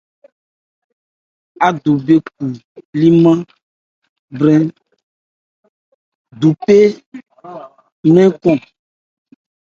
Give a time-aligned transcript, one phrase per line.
[1.65, 2.51] Ádubhɛ́ cɔn
[2.97, 3.39] 'liman
[4.37, 4.63] brɛn
[6.39, 6.77] duphe
[7.37, 8.57] hromɛn cɔn.